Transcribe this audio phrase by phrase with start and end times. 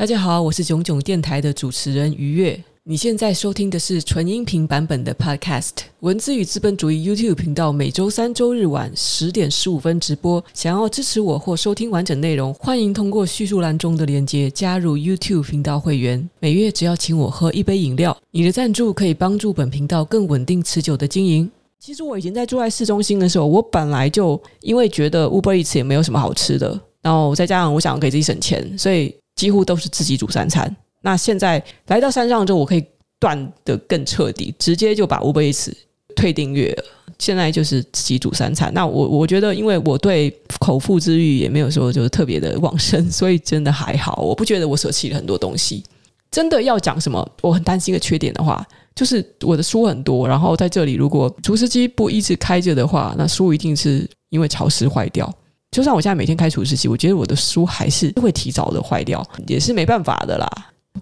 [0.00, 2.58] 大家好，我是囧囧电台的主持人于月。
[2.84, 5.68] 你现在收听的是纯音频版本的 Podcast
[6.00, 10.42] 《文字与资本主义》YouTube 频道，每周三、周日晚十点十五分直播。
[10.54, 16.26] 想要支持我或收听完整内容，欢迎通过叙述栏中的链接加入 YouTube 频道会员。
[16.38, 21.50] 每月只要请我喝一杯饮料，你的赞助可以帮助本频道更稳定持久的经营。
[21.78, 29.14] 其实我以前在住在市中心的时候，我本来就因为觉得 Uber Eats 也没有什么好吃的，然后再加上我想要给自己省钱，所以。
[29.40, 30.76] 几乎都是自己煮三餐。
[31.00, 32.84] 那现在来到山上之后，我可以
[33.18, 35.72] 断的更彻底，直接就把 Uber Eats
[36.14, 36.84] 退订阅了。
[37.18, 38.70] 现在就是自己煮三餐。
[38.74, 44.20] 那我我觉得，因为我对口腹之欲也没有说就是特别的旺盛， 所以真的还好。
[44.20, 45.82] 我不觉得我舍弃了很多东西。
[46.30, 48.62] 真的要讲什么，我很担心一个缺点的话，
[48.94, 50.28] 就是我的书很多。
[50.28, 55.32] 然后在这里，如果除湿机不一直开着的话，那书一定是因为潮湿坏掉。
[55.70, 60.48] 就算我现在每天开除湿机，我觉得我的书还是会提早的坏掉，也是没办法的啦。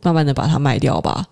[0.03, 1.25] 慢慢的把它卖掉吧。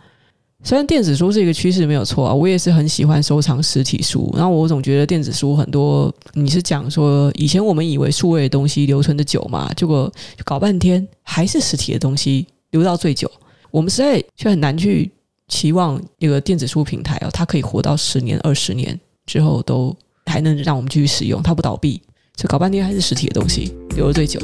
[0.64, 4.32] 虽然电子书是一个趋势没有错啊，我也是很喜欢收藏实体书。
[4.34, 10.10] 然后我总觉得电子书很多，你是讲说以前我们以为数位的东西留存的久嘛，结果
[10.42, 13.30] 搞半天还是实体的东西留到最久。
[13.70, 15.12] 我们实在却很难去
[15.48, 22.00] 期望一个电子书平台哦，它可以活到十年、二十年之后都还能让我们继续使用，它不倒闭。
[22.36, 24.38] 就搞半天还是实体的东西留了最久。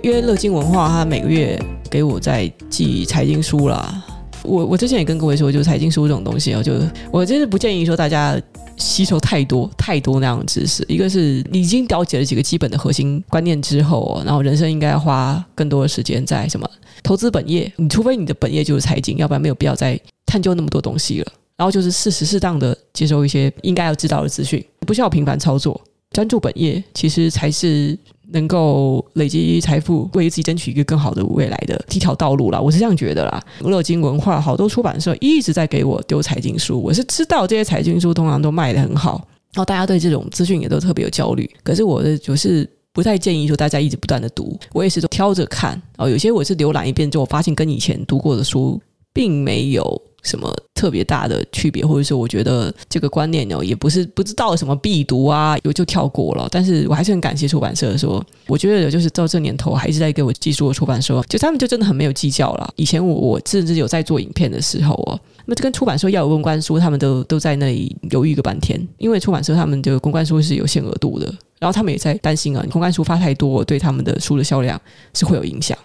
[0.00, 4.02] 因为乐金文化，它每个月给我在寄财经书啦。
[4.42, 6.72] 我我之前也跟各位说，就是财经书这种东西哦，就
[7.10, 8.40] 我真是不建议说大家。
[8.82, 16.68] 吸收太多太多那样的知识，一个是你已经了解了几个基本的核心观念之后，然后人生应该要花更多的时间在什么
[17.02, 21.32] 投资本业，你除非你的本业就是财经，要不然没有必要再探究那么多东西了。
[21.56, 27.96] 然后就是适时适当的接收一些应该要知道的资讯，不需要频繁操作，专注本业其实才是。
[28.28, 33.42] 能够累积财富，为自己争取一个更好的未来的一条道路啦，我是这样觉得啦。
[33.60, 41.50] 乐金文化好多出版社一直在给我丢财经书，我是知道这些财经书通常都卖得很好，然后大家对这种资讯也都特别有焦虑。
[41.62, 45.70] 可是我的就是不太建议说大家一直不断的读，我也是都挑着看。
[45.70, 48.80] 然后有些我是浏览一遍之后，我发现跟以前读过的书
[49.12, 50.02] 并没有。
[50.22, 56.48] 什么特别大的区别，或者说我觉得这个观念呢，也不是不知道什么必读啊，有就跳过了。
[56.50, 62.72] 但是我还是很感谢出版社说，我觉得就是到这年头还是在给我寄书的出版社，就他们就真的很没有计较了。
[62.76, 71.26] 以前我我甚至有在做影片的时候哦，那这跟出版社要有公关书，他们都都在那里犹豫个半天，因为出版社他们的公关书是有限额度的，
[71.58, 74.80] 然后他们也在担心啊，公关书发太多，对他们的书的销量
[75.14, 75.76] 是会有影响。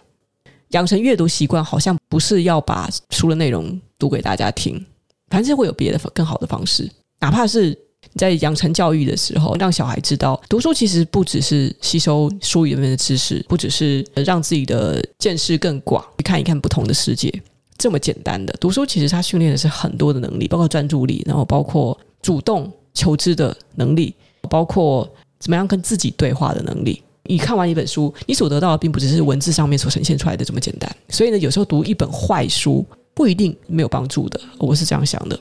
[0.69, 4.83] 养成阅读习惯，好像不是要把书的内容读给大家听，
[5.29, 6.89] 反正会有别的更好的方式。
[7.19, 17.33] 哪怕是你在养成教育的时候，让小孩知道，读书其实不只是吸收书里面的知识，不只是让自己的见识更广，去看一看不同的世界
[17.77, 18.53] 这么简单的。
[18.59, 24.13] 读书其实它训练的是很多的能力，包括专注力，然后包括主动求知的能力，
[24.49, 25.07] 包括
[25.39, 27.01] 怎么样跟自己对话的能力。
[27.27, 30.93] 你看完一本书，你所得到的并不只是文字上面所呈现出来的这么简单。
[31.09, 35.39] 所以呢，有时候读一本坏书不一定没有帮助的，我是这样想的。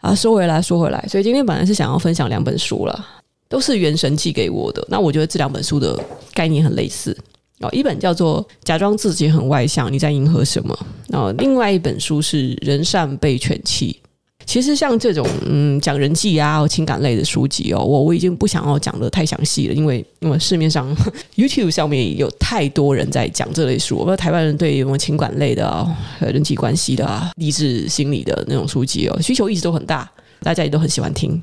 [0.00, 3.06] 啊，说回来，说回来，所以今天本来是想要分享两本书了，
[3.48, 4.86] 都是元神寄给我的。
[4.88, 5.98] 那我觉得这两本书的
[6.34, 7.16] 概念很类似
[7.60, 10.78] 哦，一本叫做《假装自己很外向，你在迎合什么》，
[11.12, 13.98] 然后另外一本书是《人善被犬欺》。
[14.46, 20.96] 其实像这种嗯讲人际啊、情感类的书籍哦，我我已经不想要讲得太详细了，因为因为市面上
[21.36, 23.96] YouTube 上面有太多人在讲这类书。
[23.96, 25.86] 我不知道台湾人对什么情感类的啊、
[26.20, 31.42] 人际关系的啊、励志心理的那种书籍哦，需求一直都很大，大家也都很喜欢听。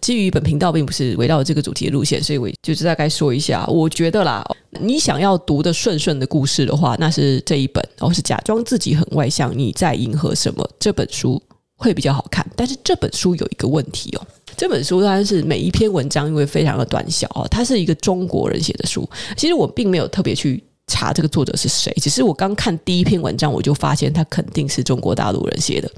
[0.00, 4.44] 基于本频道并不是围绕这个主题的路线，所以我就是大概说一下，我觉得啦，
[4.80, 11.42] 你想要读的顺顺的故事的话，那是这一本，然后是假装自己很外向，你在迎合什么这本书。
[11.84, 14.26] 会比较好看，但是这本书有一个问题哦。
[14.56, 19.06] 这本书当然是每一篇文章因为非常的短小哦，它是一个中国人写的书。
[19.36, 25.90] 其实我并没有特别去查这个作者是谁，只是我刚看第一篇文章，我就发现他肯定是中国大陆人写的。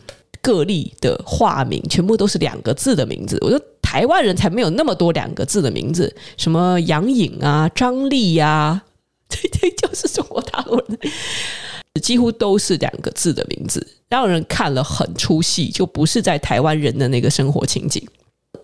[0.43, 8.85] 个例的化名全部都是两个字的名字，我说台湾人才没有那么多两个字的名字，什么杨颖啊、张丽呀、啊，
[9.29, 10.99] 这这就是中国大陆人。
[11.99, 18.07] 几乎都是两个字的名字，让人看了很出戏，就不是在台湾人的那个生活情景。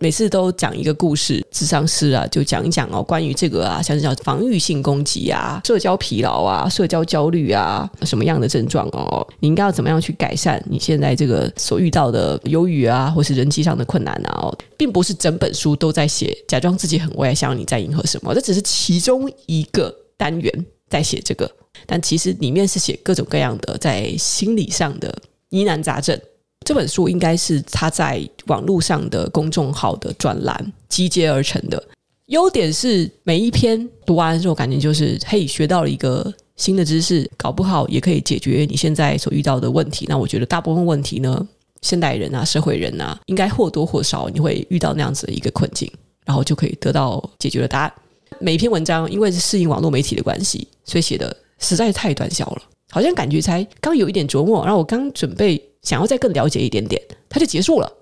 [0.01, 14.41] 每次都讲一个故事，智商师啊就讲一讲哦，关于这个啊，像是叫防御性攻击啊、社交疲劳啊、社交焦虑啊，什么样的症状哦，你应该要怎么样去改善你现在这个所遇到的忧郁啊，或是人际上的困难啊？
[14.43, 18.35] 哦，并不是整本书都在写，假装自己很外向，你在迎合什么？
[18.35, 21.51] 这只是其中一个单元在写这个，
[21.87, 25.13] 但其实里面是写各种各样的在心理上的
[25.49, 26.21] 疑难杂症。
[26.67, 31.83] 这本书应该是他在网络上的公众号的专栏集结而成的。
[32.27, 40.07] 优点是每一篇读完之后，感觉就是嘿，学到了一个新的知识，搞不好也可以解决你现在所遇到的问题。
[40.09, 41.49] 那我觉得大部分问题呢，
[41.81, 45.91] 现代人啊、社会人啊，应该或多或少你会遇到那样子的一个困境，
[46.25, 47.93] 然后就可以得到解决的答案。
[48.39, 55.63] 每一篇文章因为是适应网络媒体的关系，所以写的实在是太短小了，好像感觉才刚有一点琢磨，然后我刚准备。
[55.83, 57.93] 想要再更了解一点点，它就结束了。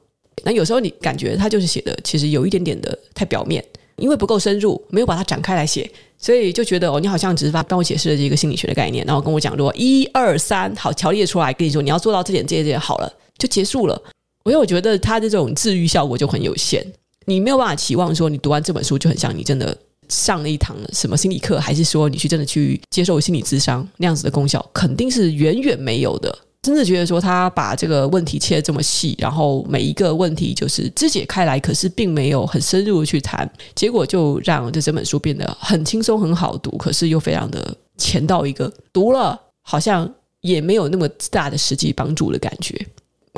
[0.44, 3.64] 那有时候你感觉它就是写的，其实有一点点的太表面，
[3.96, 13.98] 因为不够深入，没有把它展开来写，所以就觉得哦，你好像只是把帮我解释了这个心理学的概念，然后跟我讲说一二三，好，条列出来，跟你说你要做到这点、这点、这点，好了，就结束了。
[14.44, 16.86] 因为我觉得它的这种治愈效果就很有限，
[17.24, 19.74] 你没有办法期望说你读完这本书就很像你真的
[20.10, 26.36] 上了一堂什么心理课，还是说你去真的去接受心理咨商那样子的功效，肯定是远远没有的。
[26.62, 40.06] 真的觉得说他把这个问题切得这么细，然后每一个问题就是肢解开来，可是并没有很深入的去谈，结果就让这整本书变得很轻松、很好读，可是又非常的浅到一个读了好像
[40.42, 42.78] 也没有那么大的实际帮助的感觉。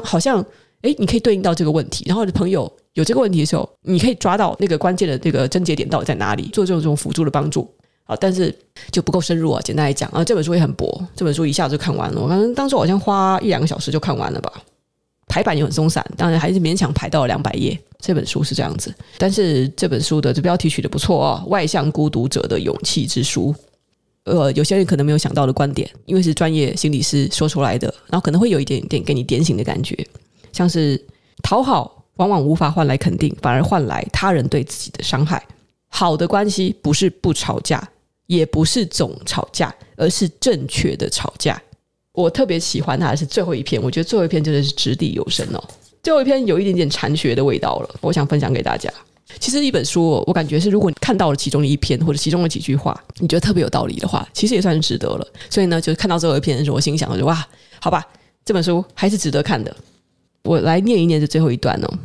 [0.03, 0.45] 好像
[0.82, 7.69] 诶，你可以对应到这个问题，然后你的朋友有这个问题的时候，你可以抓到那个关键的这个症结点到底在哪里，做这种这种辅助的帮助。
[8.05, 8.55] 好，但是
[8.90, 9.61] 就不够深入啊。
[9.62, 12.20] 简单来讲啊，这本书也很薄，这本书一下子就看完了。
[12.20, 14.52] 我刚刚当时好像花一两个小时就看完了吧。
[15.29, 17.79] 排版也很松散，当然还是勉强排到了两百页。
[18.00, 23.55] 这本书是这样子，但是这本书的这标题取得不错哦，《外向孤独者的勇气之书》。
[24.25, 29.96] 呃，有些人可能没有想到的观点，因为是专业心理师说出来的，然后可能会有一点点给你点醒的感觉，
[30.53, 31.03] 像是
[31.43, 35.43] 讨好往往无法换来肯定，反而换来他人对自己的伤害。
[35.89, 37.87] 好的关系不是不吵架，
[38.27, 41.61] 也不是总吵架，而是正确的吵架。
[42.13, 45.63] 我特别喜欢它的是最后一篇，我觉得最后一篇真的是掷地有声哦。
[46.03, 48.93] 最后一篇有一点点禅学的味道了，我想分享给大家。
[49.39, 55.27] 其实一本书，我感觉是如果你看到了其中的一篇或者其中的几句话，你觉得特别有道理的话，其实也算是值得了。
[55.49, 57.47] 所以呢，就是看到最后一篇的时候，我心想我就哇，
[57.81, 58.07] 好吧，
[58.45, 59.75] 这本书还是值得看的。
[60.44, 61.99] 我来念一念这最后一段哦。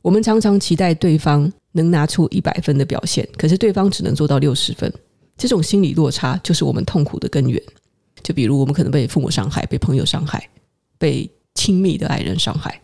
[0.00, 1.52] 我们常常期待对方。
[1.74, 4.92] 能拿出一百分的表现，可是对方只能做到六十分，
[5.38, 7.58] 这种心理落差就是我们痛苦的根源。
[8.22, 10.46] 就比如我们可能被父母伤害、被朋友伤害、
[10.98, 12.78] 被亲密的爱人伤害，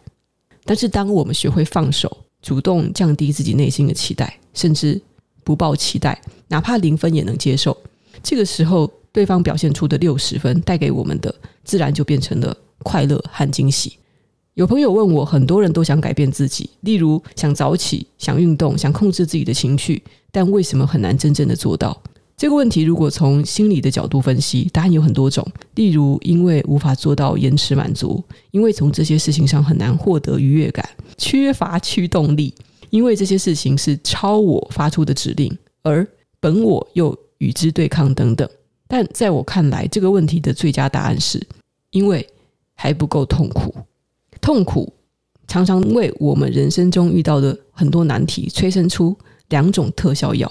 [0.64, 4.98] 但是当我们学会放手，主动降低自己内心的期待，甚至
[5.44, 6.18] 不抱期待，
[6.48, 7.76] 哪怕零分也能接受，
[8.22, 13.97] 这个时候对方表现出的六十分带给我们的，自然就变成了快乐和惊喜。
[14.58, 20.02] 有朋友问我，很多人都想改变自己，例如想早起、想运动、想控制自己的情绪，
[20.32, 21.96] 但为什么很难真正的做到？
[22.36, 25.46] 这个问题如果从心理的角度分析，答案有很多种。
[25.76, 28.20] 例如，因为无法做到延迟满足，
[28.50, 30.84] 因为从这些事情上很难获得愉悦感，
[31.16, 32.52] 缺乏驱动力，
[32.90, 36.04] 因为这些事情是超我发出的指令，而
[36.40, 38.48] 本我又与之对抗等等。
[38.88, 41.40] 但在我看来，这个问题的最佳答案是
[41.90, 42.28] 因为
[42.74, 43.72] 还不够痛苦。
[44.40, 44.92] 痛苦
[45.46, 49.16] 常常为我们人生中遇到的很多难题催生出
[49.48, 50.50] 两种特效药，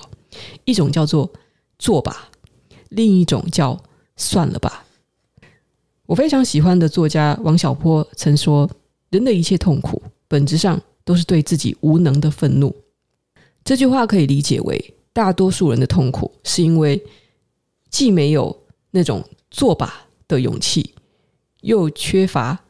[0.66, 1.32] 一种叫做
[1.78, 2.30] 做吧，
[2.90, 3.82] 另一种叫
[4.16, 4.86] 算了吧。
[6.06, 8.70] 我非常喜欢的作家王小波曾说
[9.12, 12.76] ：“人的一切痛苦，本质上都是对自己无能的愤怒。”
[13.64, 17.04] 这句话可以理解为，大多数人的痛苦是因为
[17.90, 20.96] 既没有那种做吧的勇气，
[21.62, 22.64] 又缺乏。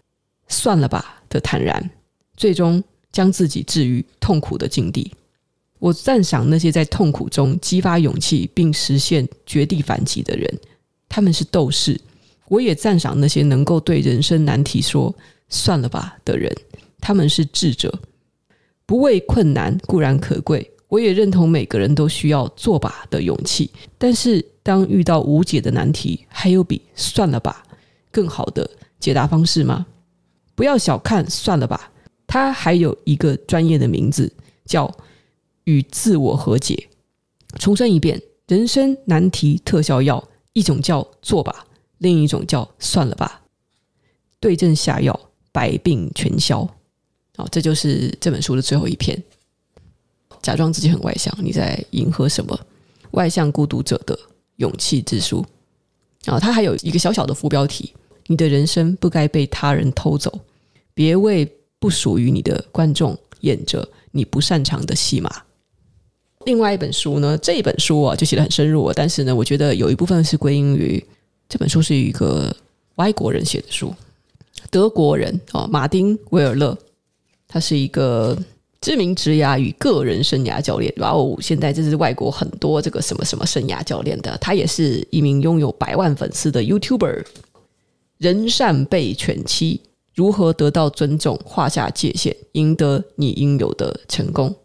[0.48, 1.90] 算了吧的坦然，
[2.36, 5.12] 最终将自己置于痛苦的境地。
[5.80, 10.60] 我赞赏那些在痛苦中激发勇气并实现绝地反击的人，
[11.08, 12.00] 他们是斗士。
[12.48, 15.14] 我也赞赏那些能够对人生难题说
[15.50, 16.52] “算了吧”的人，
[17.00, 17.94] 他们是智者。
[18.86, 23.70] 不畏困难固然可贵，我也认同每个人都需要做吧的勇气。
[23.98, 27.64] 但是，当遇到无解的难题，还有比“算了吧”
[28.12, 29.86] 更好的解答方式吗？
[30.58, 31.92] 不要小看，算了吧。
[32.26, 34.34] 它还有一个专业的名字，
[34.66, 34.92] 叫
[35.66, 36.90] 与自我和解。
[37.60, 41.68] 重申一遍，人生难题特效药，一种叫做吧，
[42.00, 43.44] 另一种叫算了吧。
[44.40, 45.18] 对症下药，
[45.52, 46.68] 百病全消。
[47.36, 49.24] 好，这就是这本书的最后一篇。
[50.42, 52.60] 假装自己很外向，你在迎合什么？
[53.12, 54.18] 外向孤独者的
[54.56, 55.46] 勇气之书。
[56.26, 57.94] 然后它还有一个小小的副标题：
[58.28, 60.32] 你的人生不该被他人偷走，
[60.94, 65.44] 别为不属于你的观众演着你不擅长的戏码。
[66.46, 71.04] 另外一本书呢，这本书啊就写得很深入，但是呢，我觉得有一部分是归因于
[71.50, 72.56] 这本书是一个
[72.96, 73.94] 外国人写的书，
[74.70, 76.78] 德国人啊，马丁·维尔勒，
[77.48, 78.38] 他是一个。
[78.80, 87.26] 知名职涯与个人生涯教练，哇哦现在这是外国很多这个什么什么生涯教练的，他也是一名拥有百万粉丝的 YouTuber。
[88.18, 89.80] 人善被犬欺，
[90.16, 91.40] 如何得到尊重？
[91.46, 94.56] 划下界限，赢得你应有的成功。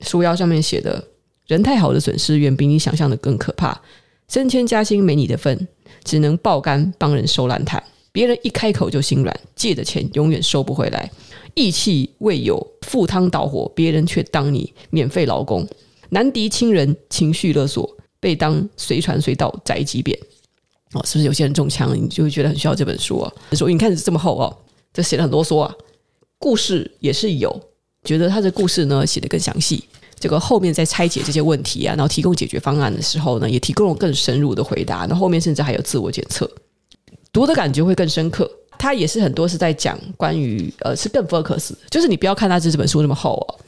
[0.00, 1.04] 书腰上面写的：
[1.46, 3.80] 人太好的损失远比你想象的更可怕。
[4.26, 5.68] 升迁加薪没你的份，
[6.02, 7.82] 只能爆肝帮人收烂摊。
[8.10, 11.08] 别人一开口就心软，借的钱永远收不回来。
[11.54, 15.64] 义气未有，赴汤蹈火，别人却当你免费劳工，
[16.08, 20.18] 难敌亲人，情绪勒索，被当随传随到宅急便。
[20.94, 23.32] 哦，是不是有些人中枪，你就会觉得很需要这本书啊？
[23.52, 24.56] 说你看这么厚哦，
[24.92, 25.72] 这写的很啰嗦啊。
[26.38, 27.60] 故事也是有，
[28.02, 29.84] 觉得他的故事呢写的更详细。
[30.18, 35.06] 这个后面在拆解这些问题啊，然后提供解决方案的时候呢，也提供了更深入的回答。
[35.08, 36.50] 那后面甚至还有自我检测，
[37.32, 38.50] 读的感觉会更深刻。
[38.78, 43.59] 他也是很多是在讲关于呃，是更 focus，就是你不要看他这这本书那么厚哦。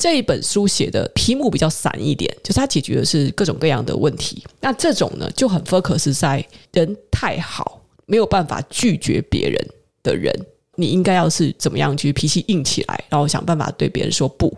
[0.00, 4.42] 这一本书写的题目比较散一点，就是它解决的是各种各样的问题。
[4.58, 6.42] 那这种呢就很 focus 在
[6.72, 9.62] 人太好，没有办法拒绝别人
[10.02, 10.34] 的人，
[10.76, 14.56] 你应该要是怎么样去脾气硬起来，然后想办法对别人说不。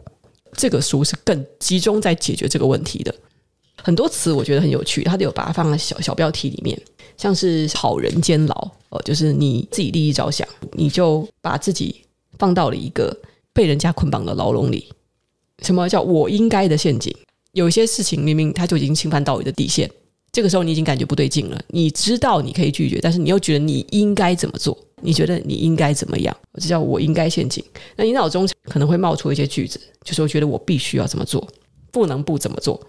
[0.52, 3.12] 这个书是更集中在解决这个问题的。
[3.82, 6.80] 很多词我觉得很有趣，他都有把它放在小小标题里面。
[7.16, 12.02] 像是好人监牢哦，就是你自己利益着想，你就把自己
[12.38, 13.16] 放到了一个
[13.52, 14.87] 被人家捆绑的牢笼里。
[15.62, 17.14] 什么叫我应该的陷阱？
[17.52, 19.90] 有些事情明明他就已经侵犯到你的底线，
[20.33, 21.61] 这个时候你已经感觉不对劲了。
[21.69, 24.76] 你知道你可以拒绝，但是你又觉得你应该怎么做？
[25.02, 26.35] 你觉得你应该怎么样？
[26.54, 27.62] 这叫我应该陷阱。
[27.97, 31.47] 那你脑中可能会冒出一些句子，就是我觉得我必须要怎么做，
[31.90, 32.81] 不能不怎么做。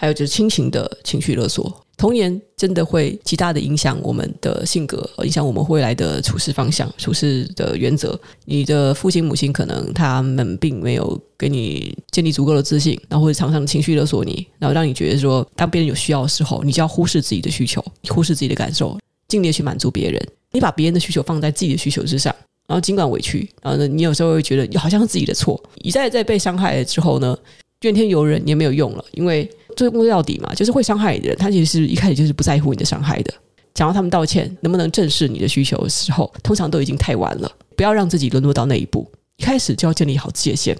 [0.00, 8.16] 还有就是亲情的情绪勒索，童年真的会极大的影响我们的性格，影响我们未来的处事方向、处事的原则。
[8.44, 20.28] 你的父亲母亲可能他们并没有给你建立足够的自信，然后会常常情绪勒索你，然后让你觉得说，当别人有需要的时候，你就要忽视自己的需求，忽视自己的感受，尽力去满足别人。
[20.52, 22.32] 你把别人的需求放在自己的需求之上，
[22.68, 25.60] 然后尽管委屈，然后呢，你有时候会觉得好像是自己的错。
[25.82, 27.36] 一再再被伤害了之后呢，
[27.80, 29.50] 怨天尤人也没有用了，因为。
[29.78, 33.32] 追根到底嘛，就是会伤害你的人，他其实是一开始就是不在乎你的伤害的。
[33.76, 37.48] 想要他们道歉，能不能正视你的需求的时候，通常都已经太晚了。
[37.76, 40.76] 不要让自己沦落到那一步，一开始就要建立好界限。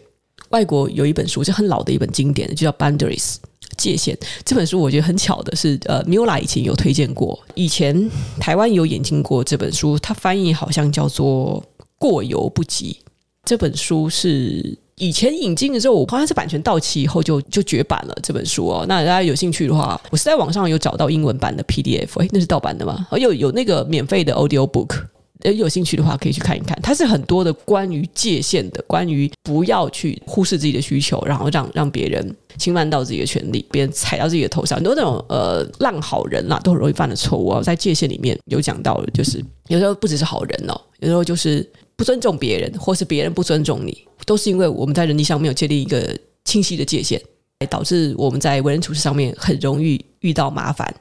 [0.49, 3.35] 外国有一本书，是很老的一本经典，就叫《Boundaries》
[3.77, 4.19] 界限。
[4.45, 11.63] 这本书我觉得很巧的是，呃，Miula 以前有推荐过，以前台湾有引进过这本书，它翻译好像叫做
[11.99, 12.99] 《过犹不及》。
[13.45, 14.77] 这本书是。
[14.99, 18.85] 以前引进的时候，我好像是版权到期以后就就绝版了这本书哦。
[18.89, 23.07] 那大家有兴趣的话，我是在网上有找到英文版的 PDF，诶，那是盗版的吗？
[23.13, 25.05] 有有那个免费的 Audio Book，
[25.43, 26.79] 有兴趣的话可以去看一看。
[26.83, 37.63] 它是很多的关于界限的，关于不要去忽视自己的需求，然后让让别人侵犯到自己的权利，别人踩到自己的头上，很多那种呃烂好人啦，都很容易犯的错误哦。
[37.63, 41.65] 在界限里面有讲到，就是有时候不只是好人哦，有时候就是
[41.99, 44.07] 不尊重别人，或是别人不尊重你。
[44.25, 47.21] 都是因为我们在人际上没有建立一个清晰的界限，
[47.69, 50.95] 导致我们在为人处事上面很容易遇到麻烦。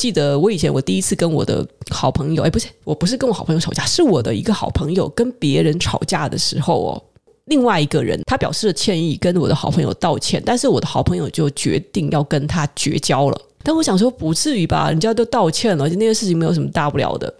[0.00, 7.02] 记得我以前我第一次跟我的好朋友，哎，不是，我不是跟我好朋友吵架，是我的一个好朋友跟别人吵架的时候哦，
[7.44, 13.38] 另外一个人他表示了歉意，跟我的好朋友道歉，但是我的好朋友就决定要跟他绝交了。
[13.62, 14.90] 但我想说，不至于吧？
[14.90, 17.32] 人家都道歉了，而且那件事情没有什么大不了的。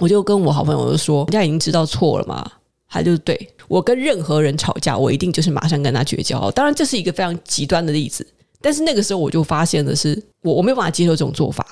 [0.00, 2.50] 我就跟我好朋友就说，人家已经知道错了嘛，
[2.88, 3.38] 他就对。
[3.68, 6.50] 我跟任何人吵架，我一定就是马上跟他绝交。
[6.50, 8.26] 当然，这是一个非常极端的例子。
[8.62, 11.64] 但是那个时候，我就发现的是，我我没有办法接受这种做法。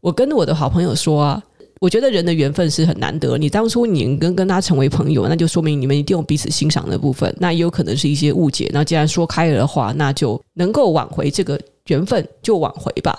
[0.00, 1.42] 我跟我的好朋友说啊，
[1.80, 3.36] 我觉得人的缘分是很难得。
[3.36, 7.34] 你当初你跟跟他成为朋友，那就说明你们一定有彼此欣赏的部分。
[7.38, 8.70] 那也有可能是一些误解。
[8.72, 13.18] 那既然说开了的话，那就能够挽回这个缘分，就挽回吧。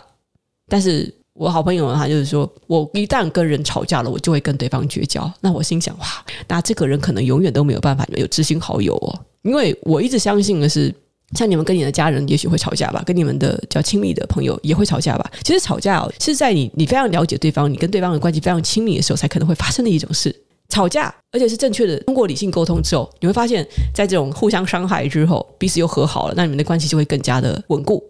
[0.69, 1.13] 但是。
[1.33, 5.31] 我好朋友他就是说，我一旦跟人吵架了，我就会跟对方绝交。
[5.41, 6.05] 那我心想，哇，
[6.47, 9.19] 那这个人可能永远都没有办法有知心好友哦。
[9.41, 10.93] 因为我一直相信的是，
[11.35, 15.31] 像你们跟你的家人也许会吵架吧，跟你们的较亲密的朋友也会吵架吧。
[15.43, 20.33] 其实吵架哦，是在你你非常了解对方，你跟对方的关系非常亲密的时候，才可能会发生的一种事。
[20.69, 28.03] 吵架，而且是正确的通过理性沟通之后，你会发现在这种互相伤害之后，彼此又和好了，那你们的关系就会更加的稳固。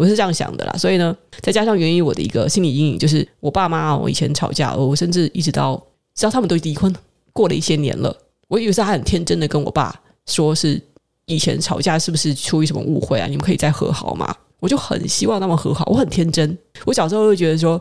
[0.00, 0.72] 我是这样想的啦。
[0.78, 5.76] 所以呢，再加上源于我的一个心理阴影，就是我爸妈，我以前吵架，我甚至一直到
[6.14, 6.94] 直到他们都离婚，
[7.34, 8.16] 过了一些年了，
[8.48, 10.80] 我以为是他很天真的跟我爸说，是
[11.26, 13.26] 以前吵架是不是出于什么误会啊？
[13.26, 14.34] 你们可以再和好吗？
[14.58, 16.56] 我就很希望他们和好，我很天真。
[16.86, 17.78] 我小时候会觉得说，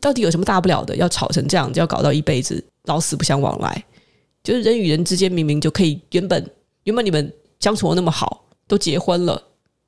[0.00, 0.96] 到底有什么大不了的？
[0.96, 3.84] 要吵成这样，就要搞到一辈子老死不相往来？
[4.42, 6.50] 就是人与人之间明明就可以，原本
[6.84, 9.40] 原本你们相处的那么好，都结婚了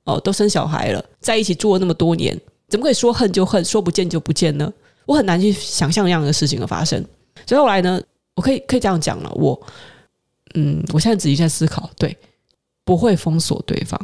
[0.04, 4.73] 哦，都生小孩了，在一起住了那么多年，怎么可以说恨就恨，说不见就不见呢？
[5.06, 7.04] 我很难去想象这样的事情的发生。
[7.46, 8.00] 所以后来呢，
[8.34, 9.61] 我可以可以这样讲了，我
[10.54, 12.16] 嗯，我现在仔细在思考，对，
[12.84, 13.99] 不会封锁对方。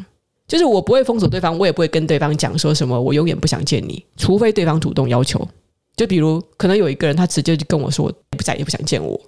[0.49, 5.47] 就是我不会封锁对方，我也不会跟对方讲说什么，我永远不想见你，除非对方主动要求。
[5.97, 9.21] 就比如可能有一个人，他直接就跟我说，不再也不想见我，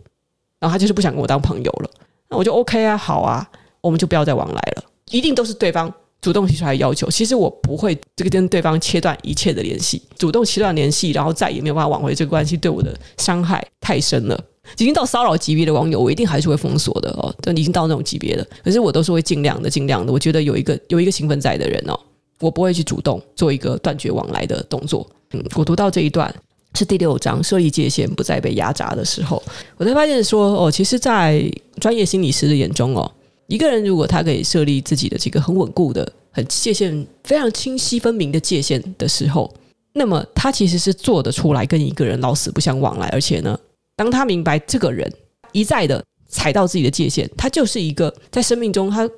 [0.58, 1.90] 然后他就是不想跟我当朋友了，
[2.28, 3.48] 那我就 OK 啊，好啊，
[3.80, 4.84] 我们就不要再往来了。
[5.10, 14.44] 一定都是对方主动提出来要求，其实我不会这个跟对方切断一切的联系，主动切断联系，然后再也没有办法挽回这个关系，对我的伤害太深了。
[14.78, 17.34] 已经到骚扰级别的网友，我一定还是会封锁的哦。
[17.42, 20.12] 都已经到那种级别了，可是我都是会尽量的、尽量的。
[20.12, 21.98] 我觉得有一个有一个兴奋在的人哦，
[22.38, 25.04] 我不会去主动做一个断绝往来的动作。
[25.32, 26.32] 嗯，我读到这一段
[26.74, 29.42] 是第六章，设立界限，不再被压榨的时候，
[29.76, 31.44] 我才发现说哦，其实，在
[31.80, 33.10] 专业心理师的眼中哦，
[33.46, 39.52] 一个人如果他可以设立自己的这个很稳固的、很界限非常清晰分明的界限的时候，
[39.92, 43.58] 那么他其实是做得出来跟一个人老死不相往来，而且呢。
[43.94, 45.12] 当他明白这个人
[45.52, 49.08] 一再的踩到自己的界限，他就是一个在生命中，他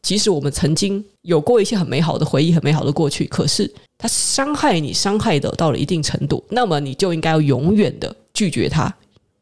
[0.00, 8.92] 即使我们曾经有过一些很美好的回忆、很美好的过去，可是他伤害你，伤害的到了一定程度，那么你就应该要永远的拒绝他，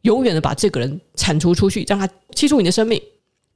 [0.03, 3.01] 永远的把这个人铲除出去，让他弃出你的生命。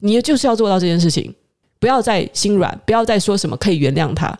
[0.07, 1.35] 你就是要做到这件事情，
[1.79, 4.39] 不要再心软，不要再说什么可以原谅他，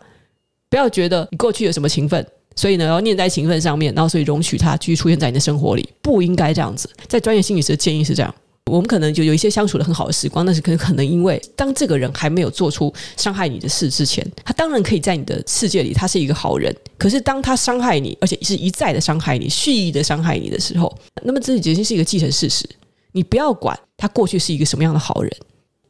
[0.69, 2.23] 不要觉得你过去有什么情分。
[2.55, 6.87] 所以呢，要念在情分上面，然后所以容许他继续出现在你的生活里，不应该这样子。
[7.07, 8.33] 在专业心理师的建议是这样，
[8.71, 16.73] 我们可能就有一些相处的很好的时光，但是可可能因为当这个人还没有做出伤害你的事之前，他当然可以在你的世界里，他是一个好人。
[16.97, 22.69] 可是当他伤害你，而且是一再的伤害你，蓄意的伤害你的时候，那么这已经是一个既成事实。
[23.11, 25.31] 你不要管他过去是一个什么样的好人，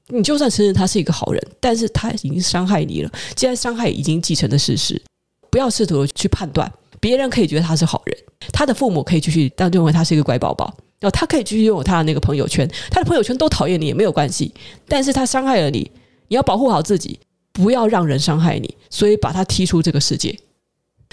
[0.10, 5.02] 你就算承认他是一个好人，但是他已经伤害你了，既然伤害已经既成的事实。
[5.50, 8.18] 不要试图去判断，别人可以觉得他是好人，
[8.52, 10.66] 他的父母可以继续当认为他是一个乖宝宝，
[11.00, 14.54] 然后他可以继续拥有他的那个朋友圈，他的朋友圈都讨厌你也没有关系，
[14.86, 15.90] 但是他伤害了你，
[16.28, 17.18] 你要保护好自己，
[17.54, 20.38] 不要让人伤害你，所以把他踢出这个世界。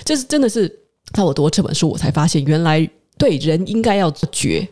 [0.05, 0.69] 这是真的是
[1.15, 4.69] 在我读这本书，我才发现原来对人应该要绝。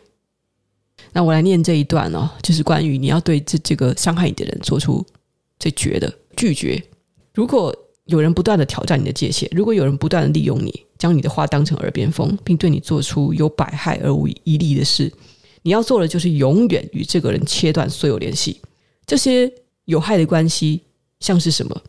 [1.13, 5.05] 那我来念这一段哦，就是关于你要对这这个伤害你的人做出
[5.59, 6.81] 最绝的拒绝。
[7.33, 15.11] 如果有人不断的挑战你的界限，如果有人不断的利用你，将你的话当成耳边风，并对你做出有百害而无一利的事，
[15.61, 18.59] 你要做的就是永远与这个人切断所有联系。
[19.05, 19.51] 这些
[19.85, 20.81] 有害的关系
[21.19, 21.81] 像是什么？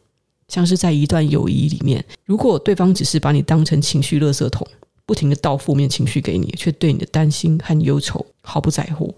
[0.48, 4.66] 像是在一段友谊里面，如果对方只是把你当成情绪垃圾桶，
[5.04, 9.14] 不停的倒负面情绪给你，却对你的担心和忧愁毫不在乎，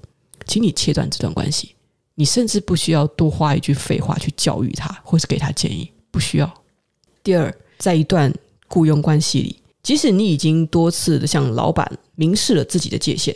[0.47, 1.75] 请你切断这段关系。
[2.17, 6.55] 你甚至不需要多花一句废话去教育他，或是给他建议，不需要。
[7.23, 8.33] 第二，在一段
[8.69, 13.35] 雇佣关系里，即使你已经多次的向老板明示了自己的界限，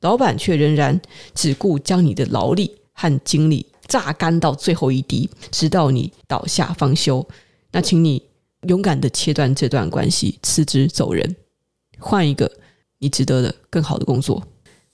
[0.00, 1.00] 老板却仍然
[1.34, 7.26] 只顾将你的劳力和精力榨干到最后一滴，直到你倒下方休。
[7.72, 8.22] 那请你
[8.68, 11.34] 勇敢的切断这段关系，辞职走人，
[12.02, 12.50] 换一个
[12.98, 14.42] 你值得的更好的工作。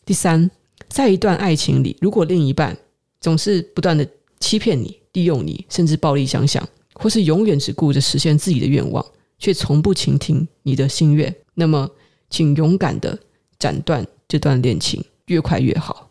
[0.04, 0.50] 第三，
[0.88, 2.76] 在一段爱情里，如果另一半
[3.20, 4.06] 总是不断的
[4.38, 6.66] 欺骗你、利用你，甚至暴力相向。
[7.00, 9.04] 或是永远只顾着实现自己的愿望，
[9.38, 11.88] 却从不倾听你的心愿，那么，
[12.28, 13.16] 请勇敢的
[13.56, 16.10] 斩断这段恋情，越快越好。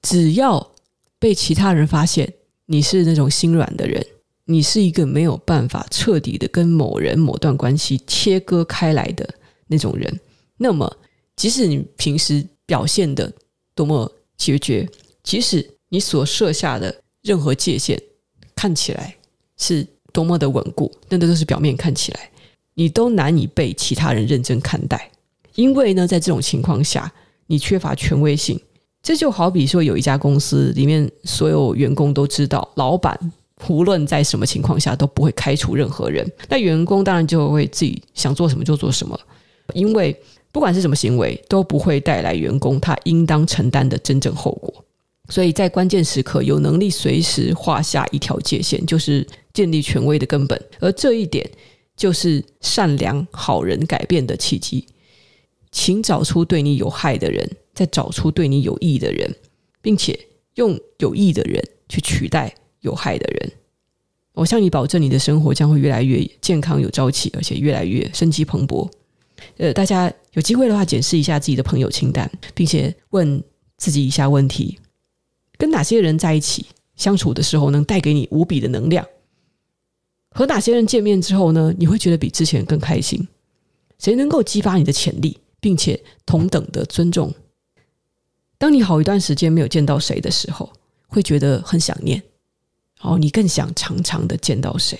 [0.00, 0.70] 只要
[1.18, 2.32] 被其他人发现
[2.66, 4.06] 你是那种心软的人，
[4.44, 9.28] 你是一个没有办法彻底的跟某人某段关系切割开来的
[9.68, 10.20] 那种人，
[10.56, 10.96] 那么，
[11.36, 13.32] 即使你平时表现得
[13.74, 14.88] 多么决绝，
[15.22, 18.02] 即使你所设下的任何界限
[18.56, 19.14] 看起来。
[19.60, 22.30] 是多么的稳固，那都是表面看起来，
[22.74, 25.10] 你都难以被其他人认真看待。
[25.56, 27.12] 因为呢，在这种情况下，
[27.48, 28.56] 你缺乏权威性。
[29.02, 33.18] 这就好比说，有一家公司里面所有员工都知道，老板
[33.68, 39.18] 无论在什么情况下都不会开除任何人，那员工当然就会自己想做什么就做什么。
[39.74, 40.16] 因为
[40.50, 44.84] 不管是什么行为，都不会带来员工他应当承担的真正后果。
[45.30, 50.58] 所以在关键时刻，有能力随时划下一条界限，就是建立权威的根本。
[50.80, 51.48] 而这一点，
[51.96, 54.86] 就是善良好人改变的契机。
[55.70, 59.36] 请找出对你有害的人，再找出对你有益的人，
[59.82, 60.18] 并且
[60.54, 63.52] 用有益的人去取代有害的人。
[64.32, 68.88] 我向你保证，你的生活将会越来越健康、有朝气，而且越来越生机蓬勃。
[69.56, 73.42] 呃，大家有机会的话，检视一下自己的朋友清单，并且问
[73.76, 74.78] 自己以下问题。
[75.56, 79.06] 跟哪些人在一起相处的时候，能带给你无比的能量？
[80.30, 83.26] 和哪些人见面之后呢，你会觉得比之前更开心？
[83.98, 87.34] 谁能够激发你的潜力，并且同等的尊重？
[88.56, 90.72] 当你好一段时间没有见到谁的时候，
[91.08, 92.22] 会觉得很想念，
[93.00, 94.98] 然后你更想常常的见到谁？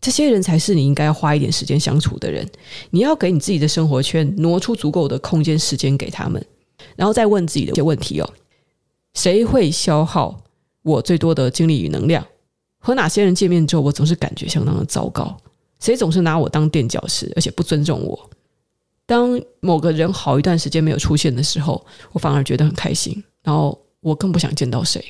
[0.00, 2.48] 这些人才是你应该要花一点时间相处的人。
[2.90, 6.44] 你要给你自己的生活圈挪出足够的空间时间给他们，
[6.96, 8.30] 然后再问自己的一些问题哦。
[9.14, 10.40] 谁会消耗
[10.82, 12.24] 我最多的精力与能量？
[12.78, 15.36] 和哪些人见面之后，我总是感觉相当的糟糕？
[15.80, 18.30] 谁总是拿我当垫脚石，而且不尊重我？
[19.04, 23.22] 当某个人好一段时间没有出现的时候，我反而觉得很开心。
[23.42, 25.02] 然后我更不想见到谁。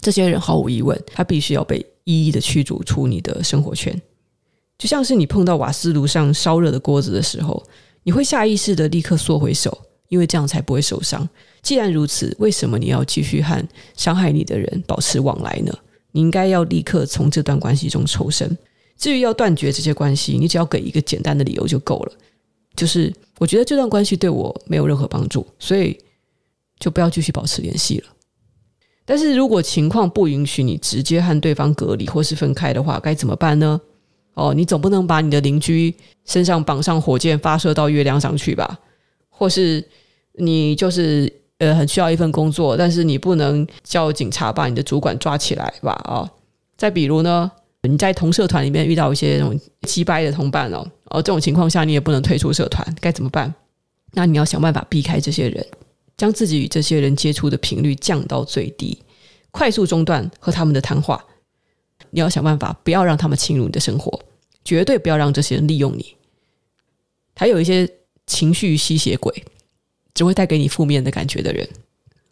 [0.00, 4.00] 这些人毫无疑问，他必须要被一一的驱逐出你的生活圈。
[4.78, 7.62] 就像是你碰到瓦斯炉上烧热的锅子的时候，
[8.02, 9.86] 你会下意识的立刻缩回手。
[10.08, 11.26] 因为这样才不会受伤。
[11.62, 15.72] 既然如此，为什么你要继续和伤害你的人保持往来呢？
[16.10, 18.58] 你应该要立刻从这段关系中抽身。
[18.98, 22.12] 至于要断绝这些关系，你只要给一个简单的理由就够了，
[22.76, 25.98] 就是我觉得这段关系对我没有任何帮助，所以
[26.78, 28.08] 就不要继续保持联系了。
[29.12, 33.78] 但是如果情况不允许你直接和对方隔离或是分开的话，该怎么办呢？
[34.32, 35.94] 哦，你总不能把你的邻居
[36.24, 38.78] 身上绑上火箭发射到月亮上去吧？
[39.28, 39.86] 或是？
[40.38, 45.92] 你就是呃很需要一份工作，但是你不能叫警察把你的主管抓起来吧？
[46.06, 46.30] 啊、哦，
[46.78, 50.78] 再比如呢，你在同社团里面遇到一些那种鸡掰的同伴哦，
[51.10, 53.54] 哦这种情况下你也不能退出社团，该怎么办？
[54.14, 55.66] 那你要想办法避开这些人，
[56.22, 58.96] 将自己与这些人接触的频率降到最低，
[59.50, 61.20] 快速中断和他们的谈话。
[62.10, 64.22] 你要想办法不要让他们侵入你的生活，
[64.64, 66.14] 绝对不要让这些人利用你。
[67.34, 67.92] 还有一些
[68.28, 69.34] 情绪吸血鬼。
[70.14, 71.66] 只会带给你负面的感觉的人，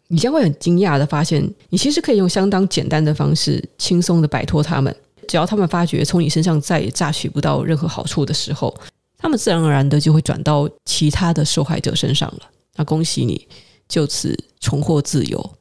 [0.07, 4.95] 你将会很惊讶的发现，你其实可以用相当简单的方式，轻松的摆脱他们。
[5.27, 8.73] 只要他们发觉从你身上再也榨取不到任何好处的时候，
[9.17, 12.41] 他们自然而然的就会转到其他的受害者身上了。
[12.75, 13.47] 那恭喜你，
[13.91, 15.51] 就此重获自由。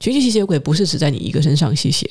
[0.00, 2.10] 情绪吸血鬼不是只在你一个身上吸血。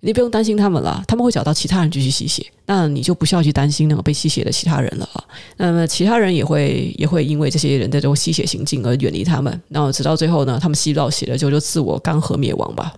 [0.00, 5.24] 你不用担心他们了，他们会找到其他人继续吸血，那你就不需要去担心那个被吸血的其他人了啊。
[5.58, 12.92] 那么其他人也会也会因为这些人的这种吸血行径而远离他们，然后直到最后呢，他们吸到血了，就就自我干涸灭亡吧。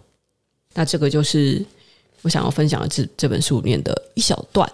[0.73, 1.63] 那这个就是
[2.23, 4.67] 我想要分享的这这本书里面的一小段。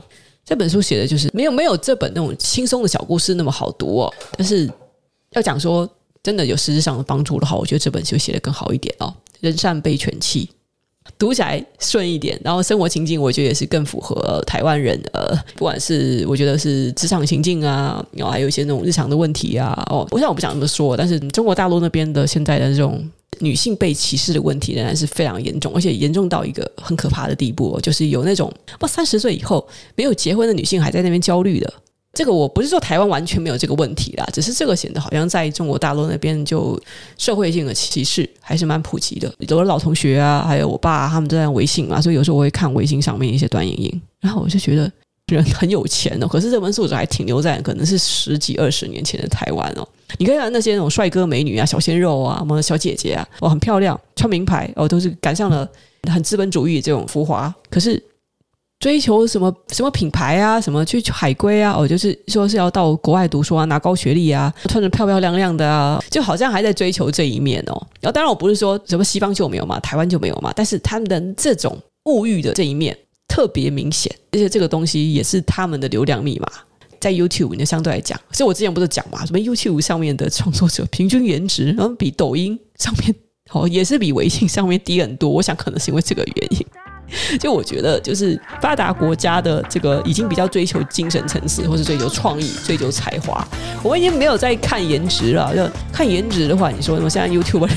[0.45, 4.71] 这本书写的就是没有没有这本那种轻松的小故事那么好读哦，但是
[5.33, 5.89] 要讲说
[6.23, 9.15] 真的有实质上的帮助的话，我觉得这本书写得更好一点哦。
[9.41, 10.49] 人善被犬欺。
[11.19, 19.83] 读起来顺一点，然后生活情境我觉得也是更符合台湾人呃，不管是我觉得是职场情境啊，然后还有一些那种日常的问题啊。
[19.91, 23.03] 哦，我想我不想这么说，但是中国大陆那边的现在的这种
[23.41, 31.75] 女性被歧视的问题仍然是非常严重，而且严重到一个很可怕的地步，就是有那种不三十岁以后没有结婚的女性还在那边焦虑的。
[32.13, 36.79] 这个我不是说台湾完全没有这个问题啦，只是这个显得好像在中国大陆那边就
[37.17, 39.33] 社会性的歧视还是蛮普及的。
[39.39, 44.91] 有的老同学啊，还有我爸他们都在微信嘛，所以有时候我会看微信上面一些短影音，然后我就觉得
[45.27, 46.27] 人很有钱哦。
[46.27, 49.89] 可是这本书还停留在可能是十几二十年前的台湾哦。
[50.19, 55.69] 你看看那些那种帅哥美女啊、小鲜肉啊、什么小姐姐啊，哦，很漂亮，穿名牌哦，都是赶上了
[56.13, 57.55] 很资本主义这种浮华。
[57.71, 58.03] 可是。
[58.81, 67.87] 追求什么什么品牌啊，什么去海归啊，哦，就是说是要到国外读书啊，拿高学历啊，穿着漂漂亮亮的啊，就好像还在追求这一面哦。
[68.01, 72.97] 然后当然我不是说什么西方就没有嘛，台湾就没有嘛，但是他们的这种物欲的这一面
[73.29, 76.49] 特别明显，而且这个东西也是他们的流量密码。
[76.99, 83.15] 在 YouTube 呢，相对来讲，所以我之前不是讲嘛，什么 YouTube 上面的创作者平均颜值，然后比抖音上面
[83.53, 85.29] 哦，也是比微信上面低很多。
[85.29, 86.67] 我想可能是因为这个原因。
[87.39, 93.47] 就我觉得，就是发达国家的这个已经比较追求精神层次，或是追求创意、追求才华。
[93.83, 95.55] 我已经没有在看颜值了。
[95.55, 97.09] 就看颜值的话，你说什么？
[97.09, 97.69] 现在 YouTube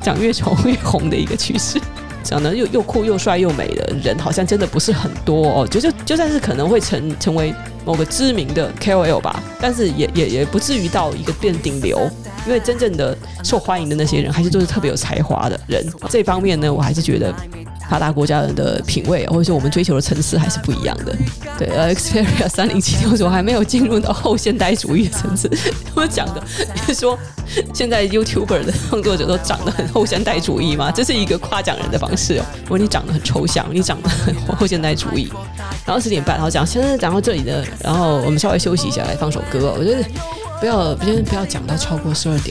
[0.00, 1.80] 长越丑越红的一个趋势，
[2.24, 5.68] 长得又又酷又帅又美的人，好像真的不是很多哦。
[5.68, 12.08] 就就就算是可能会成成为某个知名的 KOL 吧，但是也也也不至于到一个变顶流，
[12.46, 15.84] 因为真正的受欢迎的那些人，还是都是特别有才华的人。
[16.08, 17.34] 这方面呢，我还是觉得
[17.90, 21.14] 发达国家人的品味，或者说我们追求的层次还是不一样的。
[21.58, 25.50] 对，呃，Xperia 三零七六，我还没有进入到后现代主义的层次。
[25.94, 26.42] 我讲的，
[26.74, 27.18] 你是说
[27.74, 30.90] 现在 YouTuber 的创作者都长得很后现代主义吗？
[30.90, 32.44] 这是一个夸奖人的方式哦。
[32.62, 35.30] 如果你长得很抽象，你长得很后现代主义。
[35.92, 39.74] 然后十点半，然后讲，现在讲到这里呢，然后我们稍微休息一下，来放首歌。
[39.78, 40.02] 我觉得
[40.58, 42.50] 不要，先不要讲到超过十二点。